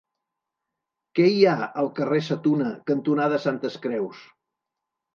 [1.19, 4.29] Què hi ha al carrer Sa Tuna cantonada Santes Creus?